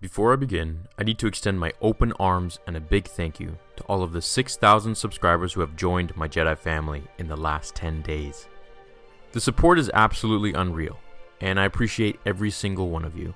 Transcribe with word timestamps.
Before 0.00 0.32
I 0.32 0.36
begin, 0.36 0.88
I 0.98 1.04
need 1.04 1.18
to 1.18 1.26
extend 1.26 1.60
my 1.60 1.74
open 1.82 2.14
arms 2.18 2.58
and 2.66 2.74
a 2.74 2.80
big 2.80 3.06
thank 3.06 3.38
you 3.38 3.58
to 3.76 3.82
all 3.82 4.02
of 4.02 4.12
the 4.12 4.22
6,000 4.22 4.94
subscribers 4.94 5.52
who 5.52 5.60
have 5.60 5.76
joined 5.76 6.16
my 6.16 6.26
Jedi 6.26 6.56
family 6.56 7.02
in 7.18 7.28
the 7.28 7.36
last 7.36 7.74
10 7.74 8.00
days. 8.00 8.48
The 9.32 9.42
support 9.42 9.78
is 9.78 9.90
absolutely 9.92 10.54
unreal, 10.54 10.98
and 11.42 11.60
I 11.60 11.66
appreciate 11.66 12.18
every 12.24 12.50
single 12.50 12.88
one 12.88 13.04
of 13.04 13.14
you. 13.14 13.34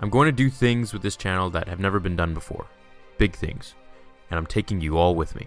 I'm 0.00 0.10
going 0.10 0.26
to 0.26 0.32
do 0.32 0.50
things 0.50 0.92
with 0.92 1.02
this 1.02 1.14
channel 1.14 1.50
that 1.50 1.68
have 1.68 1.78
never 1.78 2.00
been 2.00 2.16
done 2.16 2.34
before. 2.34 2.66
Big 3.16 3.36
things. 3.36 3.74
And 4.28 4.38
I'm 4.38 4.46
taking 4.46 4.80
you 4.80 4.98
all 4.98 5.14
with 5.14 5.36
me. 5.36 5.46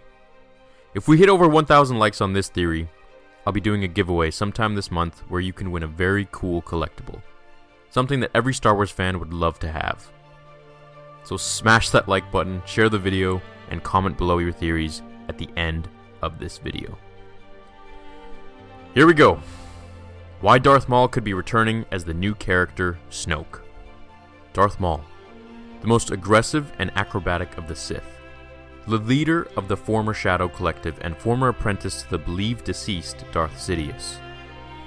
If 0.95 1.09
we 1.09 1.17
hit 1.17 1.27
over 1.27 1.49
1,000 1.49 1.99
likes 1.99 2.21
on 2.21 2.31
this 2.31 2.47
theory, 2.47 2.89
I'll 3.45 3.51
be 3.51 3.59
doing 3.59 3.83
a 3.83 3.89
giveaway 3.89 4.31
sometime 4.31 4.75
this 4.75 4.89
month 4.89 5.19
where 5.27 5.41
you 5.41 5.51
can 5.51 5.69
win 5.69 5.83
a 5.83 5.87
very 5.87 6.29
cool 6.31 6.61
collectible. 6.61 7.21
Something 7.89 8.21
that 8.21 8.31
every 8.33 8.53
Star 8.53 8.73
Wars 8.73 8.89
fan 8.89 9.19
would 9.19 9.33
love 9.33 9.59
to 9.59 9.69
have. 9.69 10.09
So 11.29 11.37
smash 11.37 11.91
that 11.91 12.07
like 12.07 12.31
button, 12.31 12.63
share 12.65 12.89
the 12.89 12.97
video, 12.97 13.39
and 13.69 13.83
comment 13.83 14.17
below 14.17 14.39
your 14.39 14.51
theories 14.51 15.03
at 15.27 15.37
the 15.37 15.47
end 15.55 15.87
of 16.23 16.39
this 16.39 16.57
video. 16.57 16.97
Here 18.95 19.05
we 19.05 19.13
go. 19.13 19.39
Why 20.41 20.57
Darth 20.57 20.89
Maul 20.89 21.07
could 21.07 21.23
be 21.23 21.35
returning 21.35 21.85
as 21.91 22.03
the 22.03 22.15
new 22.15 22.33
character 22.33 22.97
Snoke. 23.11 23.61
Darth 24.53 24.79
Maul, 24.79 25.03
the 25.81 25.87
most 25.87 26.09
aggressive 26.09 26.73
and 26.79 26.89
acrobatic 26.95 27.59
of 27.59 27.67
the 27.67 27.75
Sith, 27.75 28.19
the 28.87 28.97
leader 28.97 29.47
of 29.55 29.67
the 29.67 29.77
former 29.77 30.15
Shadow 30.15 30.47
Collective 30.47 30.97
and 31.01 31.15
former 31.15 31.49
apprentice 31.49 32.01
to 32.01 32.09
the 32.09 32.17
believed 32.17 32.65
deceased 32.65 33.23
Darth 33.31 33.53
Sidious. 33.53 34.15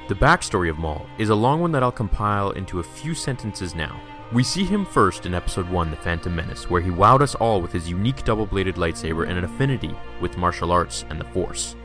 The 0.09 0.17
backstory 0.17 0.69
of 0.69 0.79
Maul 0.79 1.07
is 1.19 1.29
a 1.29 1.37
long 1.37 1.61
one 1.61 1.71
that 1.71 1.85
I'll 1.85 1.93
compile 1.93 2.51
into 2.51 2.81
a 2.81 2.83
few 2.83 3.15
sentences 3.15 3.77
now. 3.77 4.03
We 4.33 4.43
see 4.43 4.65
him 4.65 4.87
first 4.87 5.27
in 5.27 5.35
Episode 5.35 5.69
1 5.69 5.91
The 5.91 5.97
Phantom 5.99 6.35
Menace, 6.35 6.71
where 6.71 6.81
he 6.81 6.89
wowed 6.89 7.21
us 7.21 7.35
all 7.35 7.61
with 7.61 7.71
his 7.71 7.91
unique 7.91 8.25
double 8.25 8.47
bladed 8.47 8.77
lightsaber 8.77 9.29
and 9.29 9.37
an 9.37 9.45
affinity 9.45 9.95
with 10.23 10.39
martial 10.39 10.73
arts 10.73 11.05
and 11.11 11.21
the 11.21 11.25
Force. 11.27 11.77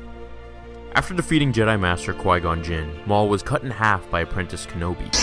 After 0.95 1.13
defeating 1.13 1.51
Jedi 1.51 1.77
Master 1.77 2.13
Qui 2.13 2.39
Gon 2.39 2.63
Jinn, 2.63 3.01
Maul 3.05 3.27
was 3.27 3.43
cut 3.43 3.63
in 3.63 3.69
half 3.69 4.09
by 4.09 4.21
apprentice 4.21 4.65
Kenobi, 4.65 5.13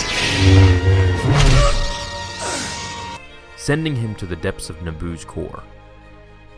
sending 3.57 3.95
him 3.95 4.13
to 4.15 4.27
the 4.27 4.35
depths 4.35 4.69
of 4.69 4.83
Naboo's 4.83 5.25
core. 5.25 5.63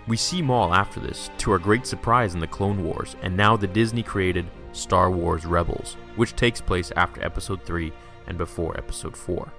We 0.05 0.17
see 0.17 0.41
Maul 0.41 0.73
after 0.73 0.99
this, 0.99 1.29
to 1.37 1.51
our 1.53 1.59
great 1.59 1.87
surprise 1.87 2.33
in 2.33 2.41
the 2.41 2.47
Clone 2.47 2.83
Wars, 2.83 3.15
and 3.21 3.37
now 3.37 3.55
the 3.55 3.67
Disney 3.67 4.03
created 4.03 4.45
Star 4.73 5.11
Wars 5.11 5.45
Rebels, 5.45 5.95
which 6.17 6.35
takes 6.35 6.59
place 6.59 6.91
after 6.97 7.23
Episode 7.23 7.63
3 7.63 7.93
and 8.27 8.37
before 8.37 8.77
Episode 8.77 9.15
4. 9.15 9.49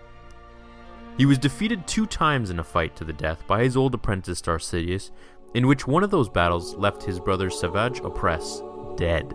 He 1.19 1.27
was 1.27 1.37
defeated 1.37 1.85
two 1.87 2.07
times 2.07 2.49
in 2.49 2.61
a 2.61 2.65
fight 2.65 2.95
to 2.95 3.05
the 3.05 3.13
death 3.13 3.45
by 3.49 3.65
his 3.65 3.77
old 3.77 3.93
apprentice 3.93 4.41
Darth 4.41 4.63
Sidious, 4.63 5.11
in 5.53 5.67
which 5.67 5.85
one 5.85 6.05
of 6.05 6.13
those 6.13 6.29
battles 6.29 6.77
left 6.77 7.03
his 7.03 7.19
brother 7.19 7.51
Savage 7.51 7.99
Oppress 7.99 8.63
dead. 8.97 9.35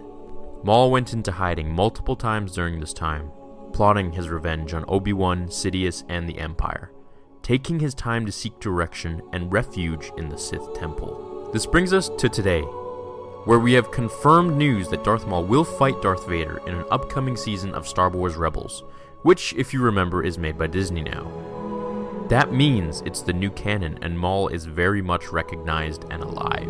Maul 0.63 0.91
went 0.91 1.11
into 1.11 1.33
hiding 1.33 1.69
multiple 1.69 2.15
times 2.15 2.53
during 2.53 2.79
this 2.79 2.93
time, 2.93 3.31
plotting 3.73 4.13
his 4.13 4.29
revenge 4.29 4.73
on 4.73 4.85
Obi-Wan, 4.87 5.47
Sidious, 5.47 6.05
and 6.07 6.27
the 6.27 6.39
Empire, 6.39 6.89
taking 7.41 7.81
his 7.81 7.93
time 7.93 8.25
to 8.25 8.31
seek 8.31 8.57
direction 8.61 9.21
and 9.33 9.51
refuge 9.51 10.09
in 10.17 10.29
the 10.29 10.37
Sith 10.37 10.73
Temple. 10.75 11.49
This 11.51 11.65
brings 11.65 11.91
us 11.91 12.09
to 12.17 12.29
today, 12.29 12.61
where 12.61 13.59
we 13.59 13.73
have 13.73 13.91
confirmed 13.91 14.55
news 14.55 14.87
that 14.87 15.03
Darth 15.03 15.27
Maul 15.27 15.43
will 15.43 15.65
fight 15.65 16.01
Darth 16.01 16.29
Vader 16.29 16.61
in 16.65 16.75
an 16.75 16.85
upcoming 16.91 17.35
season 17.35 17.73
of 17.73 17.89
Star 17.89 18.09
Wars 18.09 18.37
Rebels, 18.37 18.85
which, 19.23 19.53
if 19.55 19.73
you 19.73 19.81
remember, 19.81 20.23
is 20.23 20.37
made 20.37 20.57
by 20.57 20.67
Disney 20.67 21.01
now. 21.01 21.29
That 22.33 22.51
means 22.51 23.01
it's 23.01 23.21
the 23.21 23.31
new 23.31 23.51
canon 23.51 23.99
and 24.01 24.17
Maul 24.17 24.47
is 24.47 24.65
very 24.65 25.03
much 25.03 25.31
recognized 25.31 26.05
and 26.09 26.23
alive. 26.23 26.67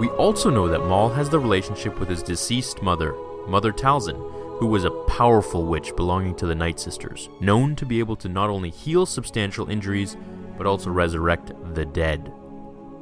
We 0.00 0.08
also 0.08 0.50
know 0.50 0.66
that 0.66 0.88
Maul 0.88 1.08
has 1.10 1.30
the 1.30 1.38
relationship 1.38 2.00
with 2.00 2.08
his 2.08 2.20
deceased 2.20 2.82
mother, 2.82 3.14
Mother 3.46 3.70
Talzin, 3.70 4.16
who 4.58 4.66
was 4.66 4.84
a 4.84 5.04
powerful 5.06 5.64
witch 5.64 5.94
belonging 5.94 6.34
to 6.34 6.46
the 6.46 6.54
Night 6.56 6.80
Sisters, 6.80 7.28
known 7.38 7.76
to 7.76 7.86
be 7.86 8.00
able 8.00 8.16
to 8.16 8.28
not 8.28 8.50
only 8.50 8.70
heal 8.70 9.06
substantial 9.06 9.70
injuries, 9.70 10.16
but 10.58 10.66
also 10.66 10.90
resurrect 10.90 11.52
the 11.76 11.84
dead. 11.84 12.32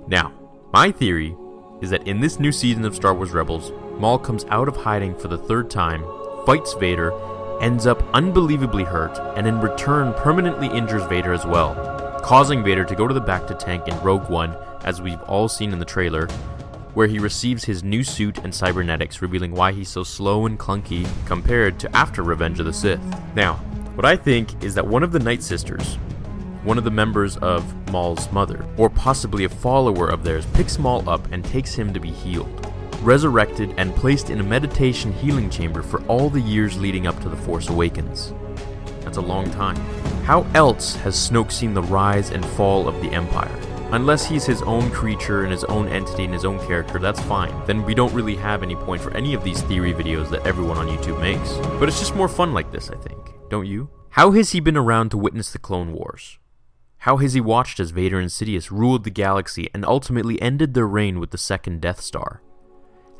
Now, 0.09 0.35
my 0.71 0.93
theory 0.93 1.35
is 1.81 1.89
that 1.89 2.07
in 2.07 2.21
this 2.21 2.39
new 2.39 2.53
season 2.53 2.85
of 2.85 2.95
Star 2.95 3.15
Wars 3.15 3.31
Rebels, 3.31 3.73
Maul 3.99 4.19
comes 4.19 4.45
out 4.51 4.69
of 4.69 4.77
hiding 4.77 5.19
for 5.19 5.29
the 5.29 5.39
third 5.39 5.71
time, 5.71 6.05
fights 6.45 6.75
Vader, 6.75 7.11
ends 7.63 7.87
up 7.87 8.03
unbelievably 8.13 8.83
hurt, 8.83 9.19
and 9.37 9.47
in 9.47 9.61
return 9.61 10.13
permanently 10.15 10.67
injures 10.67 11.05
Vader 11.05 11.33
as 11.33 11.47
well, 11.47 11.75
causing 12.23 12.63
Vader 12.63 12.85
to 12.85 12.97
go 12.97 13.07
to 13.07 13.15
the 13.15 13.21
bacta 13.21 13.57
tank 13.57 13.87
in 13.87 13.99
Rogue 14.01 14.29
One, 14.29 14.57
as 14.85 15.01
we've 15.01 15.23
all 15.23 15.49
seen 15.49 15.73
in 15.73 15.79
the 15.79 15.85
trailer, 15.85 16.27
where 16.95 17.07
he 17.07 17.21
receives 17.21 17.65
his 17.65 17.85
new 17.85 18.03
suit 18.03 18.39
and 18.39 18.53
cybernetics, 18.53 19.23
revealing 19.23 19.53
why 19.53 19.73
he's 19.73 19.89
so 19.89 20.03
slow 20.03 20.45
and 20.45 20.59
clunky 20.59 21.09
compared 21.25 21.79
to 21.79 21.97
after 21.97 22.23
Revenge 22.23 22.59
of 22.59 22.67
the 22.67 22.73
Sith. 22.73 23.01
Now, 23.35 23.55
what 23.95 24.05
I 24.05 24.17
think 24.17 24.63
is 24.63 24.75
that 24.75 24.87
one 24.87 25.05
of 25.05 25.13
the 25.13 25.21
Night 25.21 25.43
Sisters, 25.43 25.95
one 26.65 26.79
of 26.79 26.85
the 26.85 26.91
members 26.91 27.37
of 27.39 27.91
Maul's 27.91 28.31
mother, 28.33 28.67
or 28.77 28.91
possibly 28.91 29.45
a 29.45 29.49
follower 29.49 30.09
of 30.09 30.25
theirs, 30.25 30.47
picks 30.47 30.79
Maul 30.79 31.09
up 31.09 31.31
and 31.33 31.45
takes 31.45 31.75
him 31.75 31.95
to 31.95 32.01
be 32.01 32.11
healed 32.11 32.73
resurrected, 33.03 33.75
and 33.77 33.95
placed 33.95 34.31
in 34.31 34.41
a 34.41 34.45
meditation 34.45 35.13
healing 35.13 35.51
chamber 35.51 35.83
for 35.83 36.03
all 36.07 36.31
the 36.31 36.41
years 36.41 36.79
leading 36.79 37.07
up 37.07 37.21
to 37.21 37.29
The 37.29 37.37
Force 37.37 37.69
Awakens. 37.69 38.33
That's 39.01 39.19
a 39.19 39.21
long 39.21 39.51
time. 39.51 39.77
How 40.25 40.47
else 40.55 40.97
has 40.97 41.17
Snoke 41.17 41.53
seen 41.53 41.75
the 41.75 41.83
rise 41.83 42.31
and 42.31 42.45
fall 42.45 42.89
of 42.89 43.01
the 43.03 43.11
Empire? 43.11 43.59
Unless 43.93 44.25
he's 44.25 44.47
his 44.47 44.63
own 44.63 44.91
creature 44.91 45.43
and 45.43 45.53
his 45.53 45.65
own 45.65 45.87
entity 45.89 46.25
and 46.25 46.33
his 46.33 46.47
own 46.47 46.59
character, 46.67 46.99
that's 46.99 47.21
fine. 47.21 47.53
Then 47.67 47.85
we 47.85 47.95
don't 47.95 48.15
really 48.15 48.37
have 48.37 48.63
any 48.63 48.75
point 48.75 49.03
for 49.03 49.15
any 49.15 49.35
of 49.35 49.45
these 49.45 49.61
theory 49.61 49.93
videos 49.93 50.31
that 50.31 50.47
everyone 50.47 50.79
on 50.79 50.89
YouTube 50.89 51.21
makes. 51.21 51.53
But 51.79 51.89
it's 51.89 51.99
just 51.99 52.15
more 52.15 52.29
fun 52.29 52.55
like 52.55 52.73
this, 52.73 52.89
I 52.89 52.97
think. 52.97 53.19
Don't 53.51 53.67
you? 53.67 53.91
How 54.11 54.31
has 54.31 54.53
he 54.53 54.61
been 54.61 54.79
around 54.79 55.11
to 55.11 55.19
witness 55.19 55.53
the 55.53 55.59
Clone 55.59 55.93
Wars? 55.93 56.39
How 56.99 57.19
has 57.19 57.35
he 57.35 57.41
watched 57.41 57.81
as 57.81 57.91
Vader 57.91 58.19
and 58.19 58.31
Sidious 58.31 58.71
ruled 58.71 59.05
the 59.05 59.11
galaxy 59.11 59.69
and 59.75 59.85
ultimately 59.85 60.41
ended 60.41 60.73
their 60.73 60.87
reign 60.87 61.19
with 61.19 61.31
the 61.31 61.37
second 61.37 61.83
Death 61.83 62.01
Star? 62.01 62.41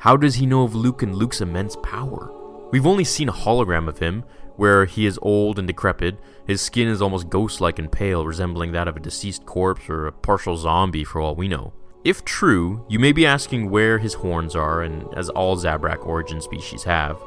How 0.03 0.17
does 0.17 0.35
he 0.35 0.45
know 0.45 0.63
of 0.63 0.75
Luke 0.75 1.01
and 1.01 1.15
Luke's 1.15 1.39
immense 1.39 1.77
power? 1.77 2.29
We've 2.73 2.85
only 2.85 3.05
seen 3.05 3.29
a 3.29 3.31
hologram 3.31 3.87
of 3.87 3.99
him, 3.99 4.25
where 4.57 4.83
he 4.83 5.05
is 5.05 5.17
old 5.21 5.57
and 5.57 5.65
decrepit, 5.65 6.17
his 6.45 6.59
skin 6.59 6.89
is 6.89 7.01
almost 7.01 7.29
ghost 7.29 7.61
like 7.61 7.79
and 7.79 7.89
pale, 7.89 8.25
resembling 8.25 8.73
that 8.73 8.89
of 8.89 8.97
a 8.97 8.99
deceased 8.99 9.45
corpse 9.45 9.87
or 9.87 10.07
a 10.07 10.11
partial 10.11 10.57
zombie 10.57 11.05
for 11.05 11.21
all 11.21 11.35
we 11.35 11.47
know. 11.47 11.71
If 12.03 12.25
true, 12.25 12.85
you 12.89 12.99
may 12.99 13.13
be 13.13 13.25
asking 13.25 13.69
where 13.69 13.97
his 13.97 14.15
horns 14.15 14.57
are, 14.57 14.81
and 14.81 15.07
as 15.15 15.29
all 15.29 15.55
Zabrak 15.55 16.05
origin 16.05 16.41
species 16.41 16.83
have, 16.83 17.17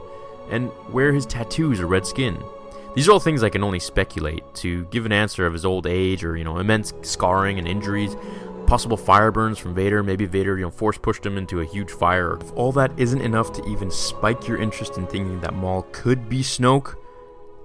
and 0.51 0.69
where 0.93 1.15
his 1.15 1.25
tattoos 1.25 1.81
or 1.81 1.87
red 1.87 2.07
skin. 2.07 2.37
These 2.95 3.09
are 3.09 3.13
all 3.13 3.21
things 3.21 3.43
I 3.43 3.49
can 3.49 3.65
only 3.65 3.79
speculate. 3.79 4.43
To 4.57 4.85
give 4.87 5.07
an 5.07 5.13
answer 5.13 5.47
of 5.47 5.55
his 5.55 5.65
old 5.65 5.87
age 5.87 6.25
or, 6.25 6.37
you 6.37 6.45
know, 6.45 6.59
immense 6.59 6.93
scarring 7.01 7.59
and 7.59 7.67
injuries, 7.67 8.17
possible 8.67 8.97
fire 8.97 9.31
burns 9.31 9.59
from 9.59 9.75
Vader. 9.75 10.03
Maybe 10.03 10.27
Vader, 10.27 10.57
you 10.57 10.65
know, 10.65 10.71
force 10.71 10.99
pushed 10.99 11.25
him 11.25 11.39
into 11.39 11.61
a 11.61 11.65
huge 11.65 11.91
fire. 11.91 12.37
If 12.41 12.53
all 12.53 12.73
that 12.73 12.93
isn't 12.97 13.21
enough 13.21 13.53
to 13.53 13.65
even 13.67 13.91
spike 13.91 14.49
your 14.49 14.61
interest 14.61 14.99
in 14.99 15.07
thinking 15.07 15.41
that 15.41 15.55
Maul 15.55 15.87
could 15.93 16.29
be 16.29 16.41
Snoke, 16.41 16.97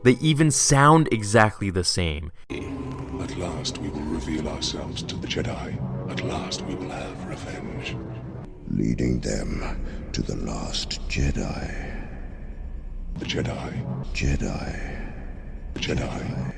they 0.03 0.13
even 0.13 0.50
sound 0.51 1.09
exactly 1.12 1.69
the 1.69 1.83
same. 1.83 2.31
At 2.50 3.38
last 3.38 3.77
we 3.77 3.89
will 3.89 4.01
reveal 4.01 4.48
ourselves 4.48 5.03
to 5.03 5.15
the 5.15 5.27
Jedi. 5.27 6.12
At 6.12 6.24
last 6.24 6.63
we 6.65 6.75
will 6.75 6.89
have 6.89 7.25
revenge. 7.27 7.95
Leading 8.69 9.19
them 9.19 9.86
to 10.13 10.21
the 10.21 10.36
last 10.38 11.07
Jedi. 11.07 12.09
The 13.18 13.25
Jedi. 13.25 14.13
Jedi. 14.13 15.74
The 15.74 15.80
Jedi. 15.80 16.56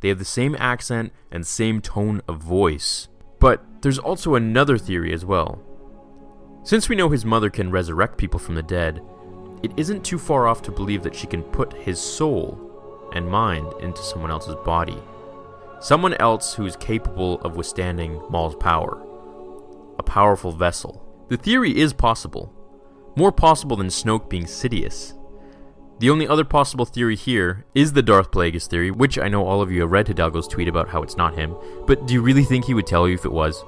They 0.00 0.08
have 0.08 0.18
the 0.18 0.24
same 0.24 0.54
accent 0.58 1.12
and 1.30 1.46
same 1.46 1.80
tone 1.80 2.20
of 2.28 2.38
voice. 2.42 3.08
But 3.44 3.62
there's 3.82 3.98
also 3.98 4.36
another 4.36 4.78
theory 4.78 5.12
as 5.12 5.26
well. 5.26 5.60
Since 6.62 6.88
we 6.88 6.96
know 6.96 7.10
his 7.10 7.26
mother 7.26 7.50
can 7.50 7.70
resurrect 7.70 8.16
people 8.16 8.40
from 8.40 8.54
the 8.54 8.62
dead, 8.62 9.02
it 9.62 9.70
isn't 9.76 10.02
too 10.02 10.16
far 10.16 10.46
off 10.46 10.62
to 10.62 10.70
believe 10.72 11.02
that 11.02 11.14
she 11.14 11.26
can 11.26 11.42
put 11.42 11.74
his 11.74 12.00
soul 12.00 13.10
and 13.12 13.28
mind 13.28 13.70
into 13.82 14.02
someone 14.02 14.30
else's 14.30 14.54
body. 14.64 14.96
Someone 15.78 16.14
else 16.14 16.54
who 16.54 16.64
is 16.64 16.74
capable 16.76 17.38
of 17.42 17.54
withstanding 17.54 18.18
Maul's 18.30 18.54
power. 18.54 19.06
A 19.98 20.02
powerful 20.02 20.52
vessel. 20.52 21.04
The 21.28 21.36
theory 21.36 21.76
is 21.76 21.92
possible. 21.92 22.50
More 23.14 23.30
possible 23.30 23.76
than 23.76 23.88
Snoke 23.88 24.30
being 24.30 24.46
Sidious. 24.46 25.12
The 26.00 26.10
only 26.10 26.26
other 26.26 26.44
possible 26.44 26.84
theory 26.84 27.14
here 27.14 27.64
is 27.72 27.92
the 27.92 28.02
Darth 28.02 28.32
Plagueis 28.32 28.66
theory, 28.66 28.90
which 28.90 29.16
I 29.16 29.28
know 29.28 29.46
all 29.46 29.62
of 29.62 29.70
you 29.70 29.82
have 29.82 29.92
read 29.92 30.08
Hidalgo's 30.08 30.48
tweet 30.48 30.66
about 30.66 30.88
how 30.88 31.02
it's 31.02 31.16
not 31.16 31.38
him, 31.38 31.56
but 31.86 32.06
do 32.06 32.14
you 32.14 32.20
really 32.20 32.42
think 32.42 32.64
he 32.64 32.74
would 32.74 32.86
tell 32.86 33.06
you 33.06 33.14
if 33.14 33.24
it 33.24 33.32
was? 33.32 33.64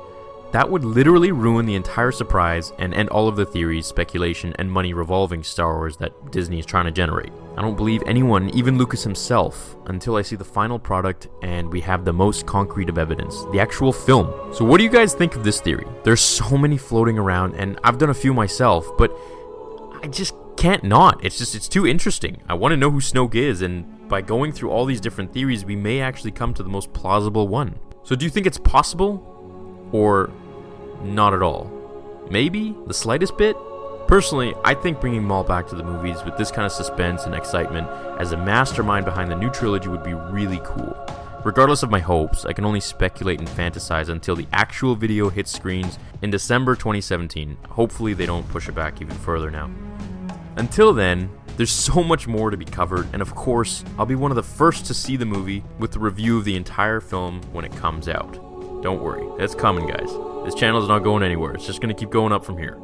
That 0.50 0.69
would 0.69 0.84
literally 0.84 1.32
ruin 1.32 1.67
the 1.67 1.75
entire 1.75 2.11
surprise 2.11 2.73
and 2.78 2.94
end 2.94 3.11
all 3.11 3.28
of 3.28 3.37
the 3.37 3.46
theories, 3.46 3.87
speculation, 3.87 4.55
and 4.58 4.70
money 4.70 4.93
revolving 4.93 5.44
Star 5.44 5.76
Wars 5.76 5.96
that 5.99 6.32
Disney 6.32 6.58
is 6.58 6.67
trying 6.67 6.87
to 6.87 6.90
generate. 6.90 7.32
I 7.56 7.62
don't 7.62 7.76
believe 7.76 8.02
anyone, 8.06 8.49
even 8.50 8.79
Lucas 8.79 9.05
himself, 9.05 9.76
until 9.87 10.17
I 10.17 10.22
see 10.22 10.37
the 10.37 10.44
final 10.44 10.79
product 10.79 11.29
and 11.43 11.70
we 11.70 11.81
have 11.82 12.05
the 12.05 12.12
most 12.12 12.46
concrete 12.46 12.88
of 12.88 12.99
evidence 12.99 13.44
the 13.52 13.61
actual 13.61 13.93
film. 13.93 14.32
So, 14.52 14.64
what 14.64 14.79
do 14.79 14.84
you 14.84 14.90
guys 14.90 15.14
think 15.14 15.37
of 15.37 15.44
this 15.44 15.61
theory? 15.61 15.87
There's 16.05 16.20
so 16.20 16.56
many 16.56 16.76
floating 16.76 17.19
around, 17.19 17.55
and 17.55 17.79
I've 17.84 17.99
done 17.99 18.11
a 18.11 18.14
few 18.14 18.34
myself, 18.34 18.87
but 18.96 19.17
I 20.02 20.08
just 20.08 20.34
can't 20.56 20.85
not. 20.85 21.25
It's 21.25 21.38
just, 21.38 21.55
it's 21.55 21.69
too 21.69 21.87
interesting. 21.87 22.43
I 22.49 22.55
want 22.55 22.73
to 22.73 22.76
know 22.76 22.91
who 22.91 23.00
Snoke 23.00 23.35
is, 23.35 23.62
and 23.62 24.08
by 24.08 24.20
going 24.20 24.53
through 24.53 24.70
all 24.70 24.85
these 24.85 25.00
different 25.00 25.32
theories, 25.32 25.64
we 25.64 25.76
may 25.76 26.00
actually 26.00 26.32
come 26.32 26.55
to 26.55 26.62
the 26.62 26.69
most 26.69 26.93
plausible 26.93 27.49
one. 27.49 27.79
So, 28.03 28.14
do 28.14 28.25
you 28.25 28.31
think 28.31 28.47
it's 28.47 28.58
possible? 28.58 29.88
Or 29.93 30.31
not 31.03 31.35
at 31.35 31.43
all. 31.43 31.70
Maybe 32.31 32.75
the 32.87 32.94
slightest 32.94 33.37
bit? 33.37 33.56
Personally, 34.08 34.55
I 34.64 34.75
think 34.75 35.00
bringing 35.00 35.25
Maul 35.25 35.43
back 35.43 35.67
to 35.69 35.75
the 35.75 35.82
movies 35.82 36.25
with 36.25 36.37
this 36.37 36.50
kind 36.50 36.64
of 36.64 36.73
suspense 36.73 37.25
and 37.25 37.35
excitement 37.35 37.88
as 38.20 38.32
a 38.32 38.37
mastermind 38.37 39.05
behind 39.05 39.31
the 39.31 39.37
new 39.37 39.50
trilogy 39.50 39.88
would 39.88 40.05
be 40.05 40.14
really 40.14 40.61
cool. 40.64 40.97
Regardless 41.44 41.82
of 41.82 41.91
my 41.91 42.00
hopes, 42.00 42.44
I 42.44 42.53
can 42.53 42.64
only 42.64 42.81
speculate 42.81 43.41
and 43.41 43.49
fantasize 43.49 44.08
until 44.08 44.37
the 44.37 44.47
actual 44.53 44.94
video 44.94 45.29
hits 45.29 45.53
screens 45.53 45.99
in 46.23 46.31
December 46.31 46.75
2017. 46.75 47.56
Hopefully, 47.69 48.14
they 48.14 48.26
don't 48.26 48.49
push 48.49 48.69
it 48.69 48.75
back 48.75 49.00
even 49.00 49.17
further 49.17 49.50
now. 49.50 49.70
Until 50.56 50.94
then, 50.94 51.31
there's 51.58 51.70
so 51.70 52.03
much 52.03 52.26
more 52.26 52.50
to 52.50 52.56
be 52.56 52.64
covered, 52.64 53.06
and 53.12 53.20
of 53.20 53.35
course, 53.35 53.85
I'll 53.99 54.06
be 54.06 54.14
one 54.14 54.31
of 54.31 54.37
the 54.37 54.43
first 54.43 54.87
to 54.87 54.94
see 54.94 55.17
the 55.17 55.26
movie 55.26 55.62
with 55.79 55.93
the 55.93 55.99
review 55.99 56.38
of 56.38 56.44
the 56.44 56.56
entire 56.56 57.00
film 57.00 57.43
when 57.53 57.64
it 57.64 57.76
comes 57.76 58.08
out. 58.08 58.32
Don't 58.82 59.03
worry, 59.03 59.26
it's 59.43 59.55
coming, 59.55 59.87
guys. 59.87 60.11
This 60.44 60.55
channel 60.55 60.82
is 60.82 60.88
not 60.88 61.00
going 61.00 61.23
anywhere, 61.23 61.53
it's 61.53 61.67
just 61.67 61.81
going 61.81 61.94
to 61.94 61.99
keep 61.99 62.11
going 62.11 62.32
up 62.32 62.44
from 62.44 62.56
here. 62.56 62.79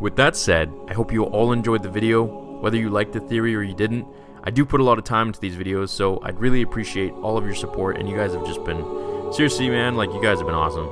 With 0.00 0.14
that 0.16 0.36
said, 0.36 0.72
I 0.88 0.94
hope 0.94 1.12
you 1.12 1.24
all 1.24 1.52
enjoyed 1.52 1.82
the 1.82 1.90
video, 1.90 2.24
whether 2.24 2.76
you 2.76 2.88
liked 2.88 3.12
the 3.12 3.20
theory 3.20 3.54
or 3.54 3.62
you 3.62 3.74
didn't. 3.74 4.06
I 4.44 4.50
do 4.50 4.64
put 4.64 4.80
a 4.80 4.84
lot 4.84 4.98
of 4.98 5.04
time 5.04 5.26
into 5.26 5.40
these 5.40 5.56
videos, 5.56 5.88
so 5.88 6.20
I'd 6.22 6.38
really 6.38 6.62
appreciate 6.62 7.12
all 7.14 7.36
of 7.36 7.44
your 7.44 7.54
support, 7.54 7.98
and 7.98 8.08
you 8.08 8.16
guys 8.16 8.32
have 8.32 8.46
just 8.46 8.64
been, 8.64 9.32
seriously, 9.32 9.68
man, 9.68 9.96
like, 9.96 10.12
you 10.12 10.22
guys 10.22 10.38
have 10.38 10.46
been 10.46 10.54
awesome. 10.54 10.86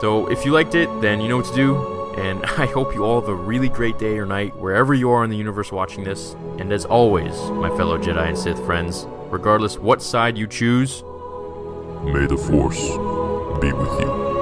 So, 0.00 0.26
if 0.30 0.44
you 0.44 0.52
liked 0.52 0.74
it, 0.74 0.88
then 1.00 1.20
you 1.20 1.28
know 1.28 1.36
what 1.36 1.46
to 1.46 1.54
do, 1.54 1.95
and 2.16 2.44
I 2.58 2.66
hope 2.66 2.94
you 2.94 3.04
all 3.04 3.20
have 3.20 3.28
a 3.28 3.34
really 3.34 3.68
great 3.68 3.98
day 3.98 4.18
or 4.18 4.26
night 4.26 4.56
wherever 4.56 4.94
you 4.94 5.10
are 5.10 5.24
in 5.24 5.30
the 5.30 5.36
universe 5.36 5.72
watching 5.72 6.04
this. 6.04 6.34
And 6.58 6.72
as 6.72 6.84
always, 6.84 7.34
my 7.50 7.68
fellow 7.76 7.98
Jedi 7.98 8.28
and 8.28 8.38
Sith 8.38 8.64
friends, 8.64 9.06
regardless 9.30 9.78
what 9.78 10.02
side 10.02 10.36
you 10.36 10.46
choose, 10.46 11.02
May 12.04 12.26
the 12.26 12.36
Force 12.36 12.80
be 13.60 13.72
with 13.72 14.00
you. 14.00 14.35